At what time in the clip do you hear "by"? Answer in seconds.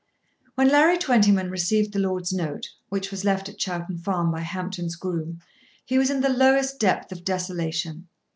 4.31-4.39